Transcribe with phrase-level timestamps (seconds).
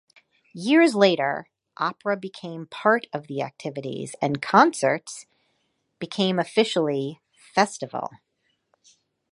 [0.55, 1.45] Years later,
[1.77, 5.27] opera became part of the activities, and "Concerts"
[5.99, 7.21] became officially
[7.53, 8.09] "Festival.